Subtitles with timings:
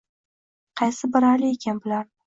[0.81, 2.17] Qaysi biri Ali ekan bularni